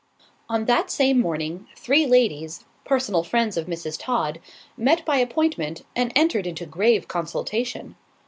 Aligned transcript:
On 0.49 0.65
that 0.65 0.89
same 0.89 1.19
morning, 1.19 1.67
three 1.75 2.07
ladies, 2.07 2.65
personal 2.85 3.23
friends 3.23 3.55
of 3.55 3.67
Mrs. 3.67 3.99
Todd, 3.99 4.39
met 4.75 5.05
by 5.05 5.17
appointment, 5.17 5.85
and 5.95 6.11
entered 6.15 6.47
into 6.47 6.65
grave 6.65 7.07
consultation. 7.07 7.95